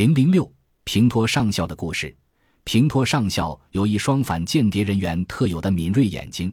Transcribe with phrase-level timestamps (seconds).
[0.00, 0.50] 零零六
[0.84, 2.16] 平托上校的故事。
[2.64, 6.50] 平托上校有一双反间谍人员特有的敏锐眼睛，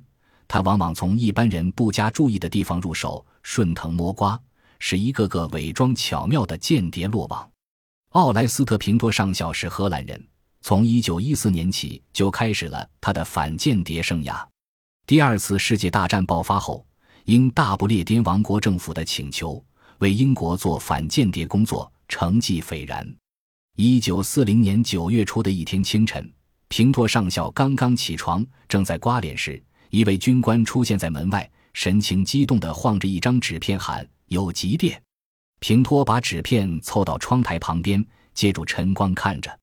[0.50, 4.38] 他往往从一般人不加注意的地方入手，顺藤摸瓜，
[4.80, 7.50] 使一个个伪装巧妙的间谍落网。
[8.10, 10.22] 奥莱斯特·平托上校是荷兰人，
[10.60, 14.46] 从一九一四年起就开始了他的反间谍生涯。
[15.06, 16.86] 第二次世界大战爆发后，
[17.24, 19.64] 因大不列颠王国政府的请求，
[20.00, 23.10] 为英国做反间谍工作，成绩斐然。
[23.80, 26.28] 一九四零年九月初的一天清晨，
[26.68, 35.00] 平托上校刚刚起床，正在刮脸时，一位军官出现在门外，神情激动地晃着一张纸片喊：“有急电！”
[35.62, 38.04] 平托把纸片凑到窗台旁边，
[38.34, 39.60] 借助晨光看着，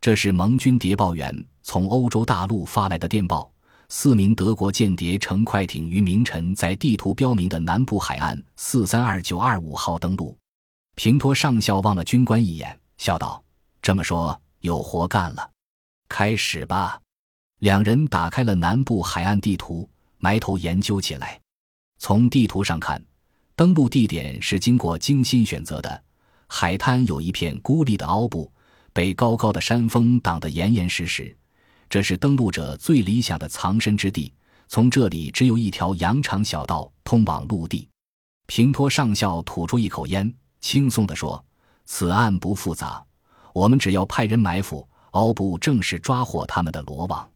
[0.00, 3.52] 这是盟军谍报员从欧洲大陆发来的电报：
[3.90, 10.34] 四名德国间谍乘快艇于明晨在地图标明的南部海岸四三二九二五号登陆。
[10.96, 13.44] 平托上校望了军官一眼，笑道。
[13.82, 15.50] 这么说有活干了，
[16.08, 17.00] 开始吧。
[17.60, 21.40] 两人打开了南部海岸地图，埋头研究起来。
[21.98, 23.02] 从地图上看，
[23.54, 26.02] 登陆地点是经过精心选择的。
[26.46, 28.50] 海滩有一片孤立的凹部，
[28.92, 31.36] 被高高的山峰挡得严严实实，
[31.88, 34.32] 这是登陆者最理想的藏身之地。
[34.68, 37.88] 从这里只有一条羊肠小道通往陆地。
[38.46, 41.44] 平托上校吐出一口烟，轻松地说
[41.86, 43.04] ：“此案不复杂。”
[43.52, 47.28] 我们只要派人埋伏，敖部正是抓获他们的罗网。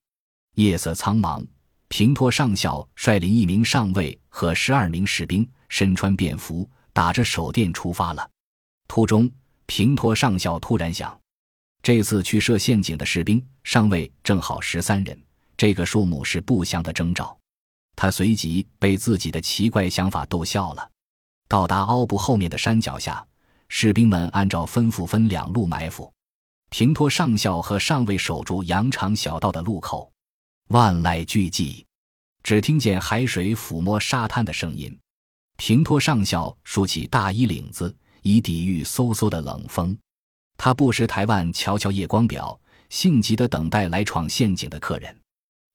[0.55, 1.45] 夜色苍茫，
[1.89, 8.31] 平托上校率领一名上尉和十二名士兵，身穿便服，打着手电出发了。
[8.87, 9.31] 途中，
[9.67, 11.19] 平托上校突然想，
[11.83, 15.21] 这次去设陷阱的士兵上尉正好十三人，
[15.57, 17.37] 这个数目是不祥的征兆。
[17.97, 20.91] 他随即被自己的奇怪想法逗笑了。
[21.49, 23.25] 到达凹部后面的山脚下。
[23.77, 26.09] 士兵们按照吩咐分两路埋伏，
[26.71, 30.13] 平托上校和上尉守住羊肠小道的路口。
[30.69, 31.85] 万籁俱寂，
[32.45, 34.97] 只听见海水抚摸沙滩的声音。
[35.57, 39.99] 平托上校竖起大衣领子，以抵御嗖嗖的冷风。
[40.57, 42.57] 他不时抬腕瞧瞧夜光表，
[42.91, 45.21] 性急地等待来闯陷阱的客人。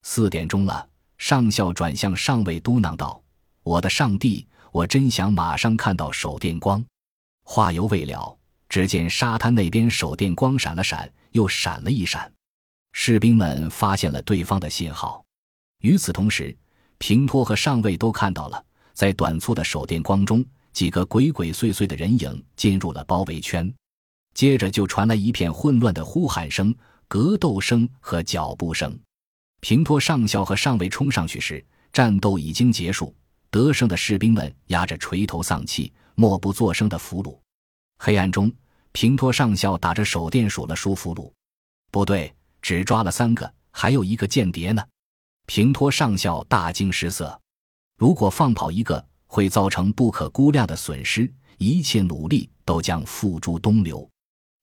[0.03, 0.87] 四点钟了，
[1.17, 3.21] 上校转向上尉嘟囔道
[3.61, 6.81] ：“我的上帝，我真想马上看到手电光。”
[7.51, 8.37] 话犹未了，
[8.69, 12.31] 只见沙滩那边手电光闪了闪，又闪了一闪，
[12.93, 15.25] 士兵们发现了对方的信号。
[15.81, 16.55] 与此同时，
[16.99, 23.73] 平托和上尉都看到了，在短促的手电光中，几个鬼鬼祟祟的人影进入了包围圈。
[24.35, 26.71] 接着就传来一片混乱的呼喊声、
[27.07, 28.95] 格斗声和脚步声。
[29.59, 33.11] 平托上校和上尉冲上去时，战斗已经结束。
[33.49, 37.39] 得胜的士兵们压着垂头丧气、默不作声的俘虏。
[37.97, 38.51] 黑暗中，
[38.91, 41.31] 平托上校打着手电数了数俘虏，
[41.91, 44.85] 不对，只抓了三个，还有一个间谍呢。
[45.45, 47.39] 平托上校大惊失色，
[47.97, 54.05] 如果放跑一个，会造成不可估量的损失，一切努力都将付诸东流。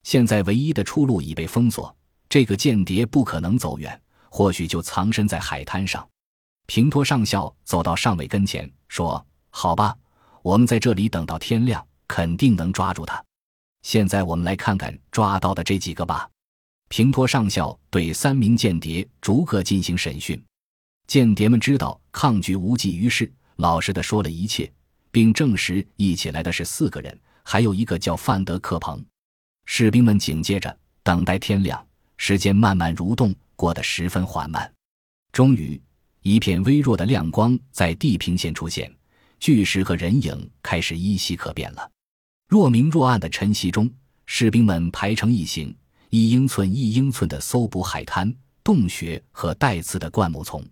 [0.02, 1.96] 现在唯一的出路已被封锁，
[2.28, 6.06] 这个间谍不可能走远，或许就藏身在海滩上。
[6.66, 9.96] 平托上校走到上尉跟前，说：“好吧，
[10.46, 13.20] 我们在这里等到天亮，肯定能抓住他。
[13.82, 16.30] 现在我们来看看抓到的这几个吧。”
[16.88, 20.40] 平托上校对三名间谍逐个进行审讯，
[21.08, 24.72] 间谍们知道抗拒无济于事，老实的说了一切，
[25.10, 29.04] 并证实一起来的是四个人，还有一个叫范德克彭。
[29.64, 31.84] 士兵们紧接着等待天亮，
[32.18, 34.72] 时间慢慢蠕动，过得十分缓慢。
[35.32, 35.82] 终于。
[36.22, 38.92] 一片微弱的亮光在地平线出现，
[39.38, 41.90] 巨石和人影开始依稀可辨了。
[42.48, 43.90] 若明若暗的晨曦中，
[44.26, 45.76] 士兵们排成一行，
[46.10, 48.32] 一英寸一英寸地搜捕海滩、
[48.62, 50.64] 洞穴和带刺的灌木丛。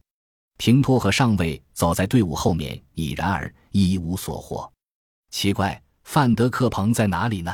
[0.56, 4.72] 平托和上尉走在队伍后面，已然而一无所获。
[5.30, 7.52] 奇怪，范德克彭在哪里呢？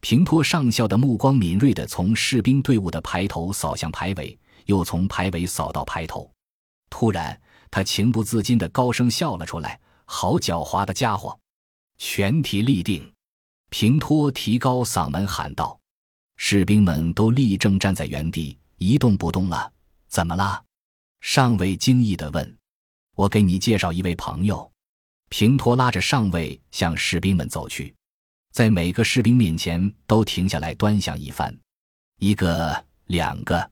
[0.00, 6.30] 平托上校的目光敏锐地从士兵队伍的排头扫向排尾，又从排尾扫到排头。
[6.88, 7.40] 突然，
[7.72, 11.38] 他情不自禁地高声笑了出来：“好狡猾的家伙！”
[12.00, 13.12] 全体立定，
[13.68, 15.78] 平托提高嗓门喊道
[16.36, 19.70] ：“士兵们都立正站在原地，一动不动了。
[20.08, 20.64] 怎么了？”
[21.20, 22.58] 上尉惊异地问。
[23.14, 24.70] “我给你介绍一位朋友。”
[25.30, 27.94] 平托拉着上尉向士兵们走去，
[28.50, 31.54] 在每个士兵面前都停下来端详一番。
[32.18, 33.70] 一个，两个，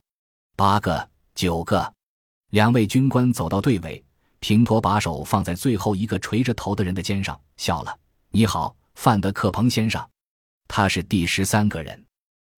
[0.55, 1.91] 八个，九个。
[2.51, 4.05] 两位军官走到队尾，
[4.39, 7.97] 平托把手放在最后一个垂着头的人的肩上，笑了
[8.29, 10.07] ：“你好，范德克彭先生。
[10.67, 12.05] 他是第十三个人。”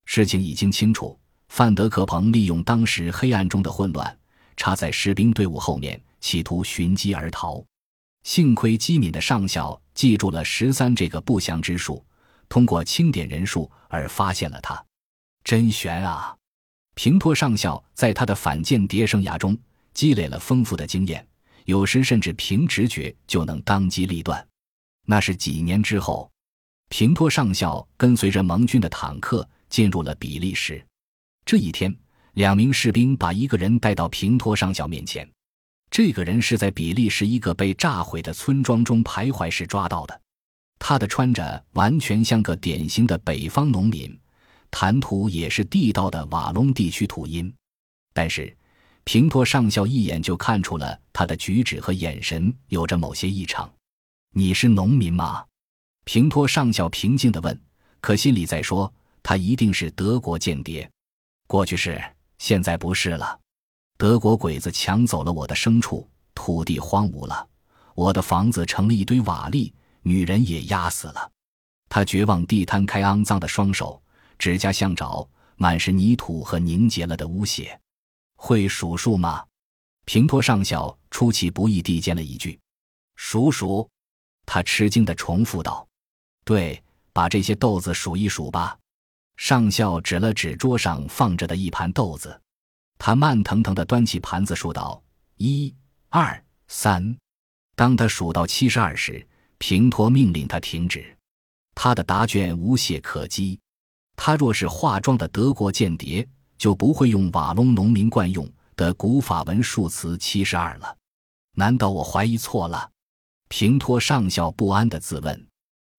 [0.06, 1.18] 事情已经清楚，
[1.50, 4.18] 范德克彭利用当时黑暗中的混乱，
[4.58, 7.64] 插在士兵队伍后面，企图寻机而逃。
[8.24, 12.04] 幸亏机敏的上校记住了十三这个不祥之数，
[12.50, 14.84] 通过清点人数而发现了他。
[15.44, 16.36] 真悬啊！
[16.96, 19.58] 平托上校在他的反间谍生涯中
[19.94, 21.26] 积累了丰富的经验，
[21.66, 24.46] 有时甚至凭直觉就能当机立断。
[25.06, 26.30] 那是几年之后，
[26.90, 29.48] 平托上校跟随着盟军的坦克。
[29.70, 30.84] 进入了比利时。
[31.46, 31.96] 这一天，
[32.34, 35.30] 两名士兵把一个人带到平托上校面前。
[35.92, 40.22] 这个人是在比利时一个被炸毁的村庄中徘徊时抓到的。
[40.80, 44.20] 他的穿着完全像个典型的北方农民，
[44.72, 47.54] 谈吐也是地道的瓦隆地区土音。
[48.12, 48.58] 但是，
[49.04, 53.72] 平托上校一眼就看出了他的举止和眼神有着某些异常。
[54.34, 55.46] “你是农民吗？”
[56.06, 57.60] 平托上校平静地问，
[58.02, 58.92] 可心里在说。
[59.22, 60.90] 他一定是德国间谍，
[61.46, 62.02] 过去是，
[62.38, 63.38] 现在不是了。
[63.98, 67.46] 德国鬼子抢走了我的牲畜，土地荒芜了，
[67.96, 69.72] 我的房子成了一堆瓦砾，
[70.04, 71.30] 女人也压死了。
[71.90, 74.02] 他绝望地摊开肮脏的双手，
[74.40, 77.80] 指甲像爪，满是泥土和凝结了的污血。
[78.42, 79.46] 会数数吗？
[80.06, 82.58] 平托上校出其不意地尖了一句
[83.18, 83.88] ：“数数。”
[84.48, 85.86] 他吃惊地重复道
[86.46, 86.82] ：“对，
[87.12, 88.80] 把这些豆子数一数吧。”
[89.36, 92.42] 上校指了指桌上放着的一盘豆子，
[92.98, 95.04] 他慢腾腾地端起盘子数道
[95.36, 95.76] ：“一、
[96.08, 97.16] 二、三。”
[97.76, 99.28] 当他数到七十二时，
[99.58, 101.16] 平托命令他停止。
[101.76, 103.60] 他的答卷无懈可击。
[104.16, 106.28] 他若是化妆的德国间谍，
[106.60, 110.96] 就不会用瓦隆农民惯用的古法文数词七十二了。
[111.56, 112.92] 难道我怀疑错了？
[113.48, 115.48] 平托上校不安的自问。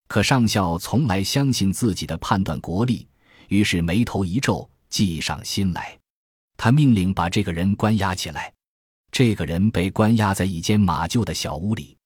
[0.07, 3.07] 可上校从来相信自己的判断国力。
[3.47, 5.97] 于是眉头一皱，计上心来。
[6.55, 8.53] 他命令把这个人关押起来。
[9.11, 11.97] 这个人被关押在一间马厩的小屋里。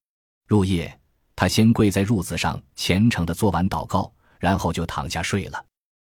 [0.48, 1.00] 入夜，
[1.36, 5.66] 他先跪在褥子上，虔诚地做完祷告，然后就躺下睡了。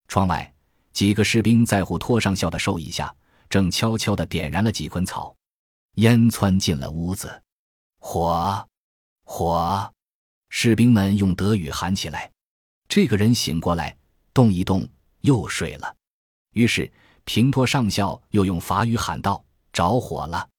[0.08, 0.52] 窗外，
[1.00, 3.16] 几个士兵在虎托上校的授意下，
[3.50, 5.34] 正悄悄地点燃了几捆草。
[5.96, 7.42] 烟窜进了屋子。
[8.00, 8.68] 火，
[9.24, 9.94] 火！
[10.50, 12.30] 士兵们用德语喊起来。
[12.90, 13.96] 这个人醒过来，
[14.34, 14.86] 动一动。
[15.22, 15.96] 又睡了，
[16.52, 16.92] 于是
[17.24, 19.42] 平托上校又用法语喊道
[19.72, 20.50] ：“着火了！”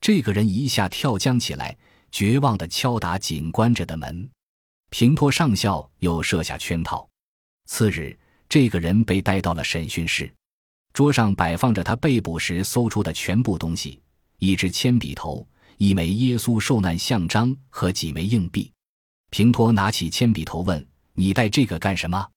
[0.00, 1.76] 这个人一下跳江起来，
[2.10, 4.26] 绝望地敲打紧关着的门。
[4.88, 7.06] 平托上校又设下圈套。
[7.66, 8.18] 次日，
[8.52, 10.30] 这个人被带到了审讯室，
[10.92, 13.98] 桌上摆放着他被捕时搜出的全部东西：
[14.40, 18.70] 一支铅笔头、一枚耶稣受难像章和几枚硬币。
[19.30, 22.28] 平托拿起铅笔头问：“你带这个干什么？”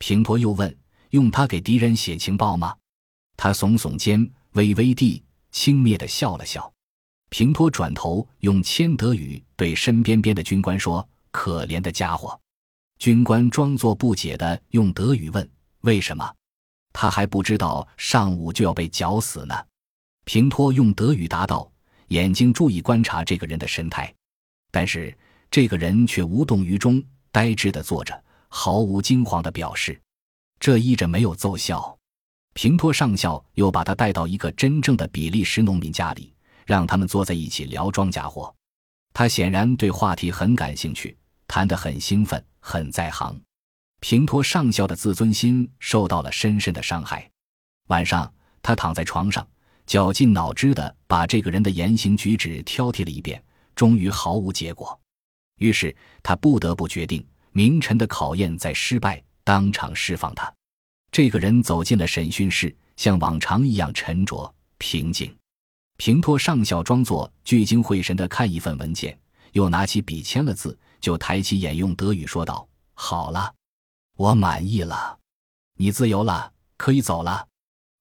[0.00, 0.76] 平托又问。
[1.10, 2.74] 用它给敌人写情报吗？
[3.36, 5.22] 他耸耸肩，微微地
[5.52, 6.68] 轻蔑地笑了笑。
[7.30, 12.36] 平托转头用千德语对身边边的军官说：“可怜的家伙。”
[13.02, 15.50] 军官装作不解的用德语问
[15.82, 16.32] ：“为什么？”
[16.94, 19.56] 他还不知道上午就要被绞死呢。
[20.24, 21.68] 平托用德语答道，
[22.10, 24.14] 眼睛注意观察这个人的神态，
[24.70, 25.12] 但是
[25.50, 27.02] 这个人却无动于衷，
[27.32, 30.00] 呆滞地坐着，毫无惊慌的表示。
[30.60, 31.98] 这依着没有奏效，
[32.52, 36.32] 平托上校又把他带到一个真正的比利时农民家里，
[36.64, 38.54] 让他们坐在一起聊庄稼活。
[39.12, 43.38] 他显然对话题很感兴趣，谈得很兴奋，很在行。
[44.00, 47.30] 平托上校的自尊心受到了深深的伤害。
[47.88, 49.46] 晚上，他躺在床上，
[49.84, 54.98] 绞尽脑汁地把这个人的言行举止挑剔了一遍，终于毫无结果。
[55.58, 59.22] 于是他不得不决定，明晨的考验再失败。
[59.44, 60.52] 当场释放他。
[61.10, 65.36] 这个人走进了审讯室，像往常一样沉着平静。
[65.96, 69.18] 平托上校装作聚精会神地看一份文件，
[69.50, 73.52] 又拿起笔签了字，就抬起眼用德语说道：“好了，
[74.16, 75.18] 我满意了，
[75.76, 77.46] 你自由了，可以走了。”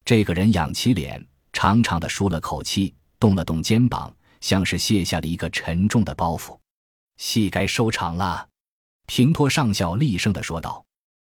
[0.06, 6.58] 这个人仰起脸，长长的舒了口气，动了动肩膀，像是卸下了一个沉重的包袱。
[7.18, 8.48] 戏该收场了，
[9.08, 10.86] 平托上校厉声地说道。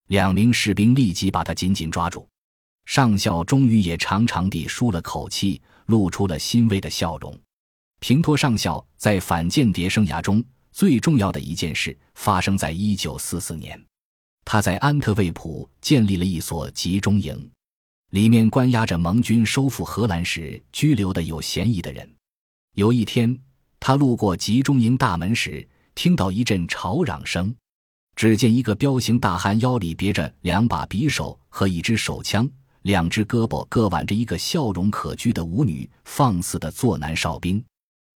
[0.07, 2.25] 两名士兵立即把他紧紧抓住，
[2.85, 7.37] 上校终于也长长地舒了口气，露出了欣慰的笑容。
[7.99, 10.41] 平托上校在反间谍生涯中
[10.77, 13.83] 最重要的一件事发生在一九四四年，
[14.45, 17.49] 他在安特卫普建立了一所集中营，
[18.11, 22.07] 里面关押着盟军收复荷兰时拘留的有嫌疑的人。
[22.75, 23.35] 有一天，
[23.79, 27.51] 他路过集中营大门时，听到一阵吵嚷声。
[28.15, 32.47] 只见一个彪形大汉腰里别着两把匕首和一支手枪，
[32.83, 37.65] 两只胳膊各挽着一个笑容可掬的舞女，放肆的做男哨兵。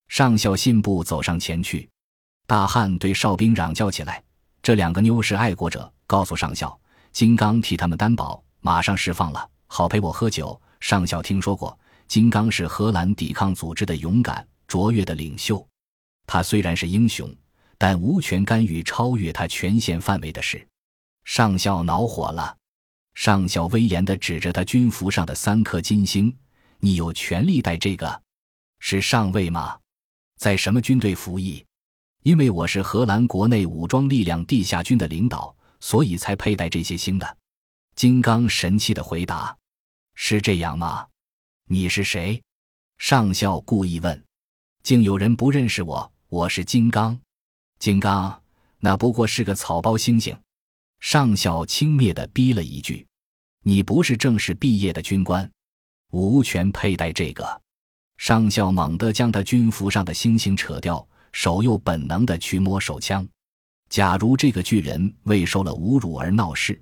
[0.09, 1.89] 上校信步走上前去，
[2.51, 4.21] 大汉对哨兵嚷叫起来
[4.61, 6.77] ：“这两个妞是爱国者，告诉上校，
[7.13, 11.79] 金刚替他们担保，马上释放了，好陪我喝酒。”上校听说过，
[12.09, 15.65] 金刚是荷兰抵抗组织的勇敢卓越的领袖，
[16.27, 17.33] 他虽然是英雄。
[17.77, 20.67] 但无权干预超越他权限范围的事。
[21.23, 22.57] 上校恼火了，
[23.13, 26.35] 上校威严地指着他军服上的三颗金星
[26.79, 28.21] ：“你有权利戴这个？
[28.81, 29.77] 是上尉吗？
[30.37, 31.65] 在什么军队服役？
[32.23, 37.37] 因为我是荷兰国内武装力量地下军的领导，所以才佩戴这些星的。”
[37.95, 39.55] 金刚神气的回答
[40.15, 41.05] ：“是这样吗？
[41.67, 42.41] 你是谁？”
[42.97, 44.23] 上校故意问。
[44.83, 47.19] 竟有人不认识我，我是金刚。
[47.77, 48.41] 金刚，
[48.79, 50.35] 那不过是个草包猩猩。
[50.99, 53.05] 上校轻蔑的逼了一句
[53.63, 55.51] ：“你不是正式毕业的军官，
[56.11, 57.61] 无权佩戴这个。”
[58.17, 63.27] 上校猛地将他军服上的星星扯掉，手又本能地去摸手枪。
[63.89, 66.81] 假如这个巨人为受了侮辱而闹事，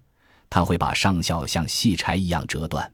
[0.50, 2.92] 他会把上校像细柴一样折断。